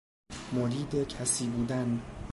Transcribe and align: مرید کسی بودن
مرید 0.53 1.07
کسی 1.07 1.47
بودن 1.49 2.01